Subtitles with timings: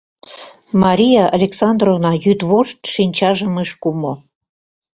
[0.83, 4.13] Мария Александровна йӱдвошт шинчажым ыш кумо.